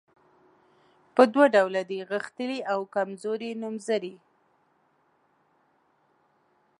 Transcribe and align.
په 1.15 1.23
دوه 1.33 1.45
ډوله 1.55 1.81
دي 1.89 1.99
غښتلي 2.11 2.59
او 2.73 2.79
کمزوري 2.95 3.51
نومځري. 3.61 4.15